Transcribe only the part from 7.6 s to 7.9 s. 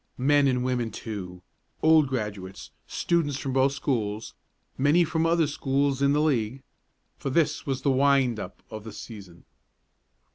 was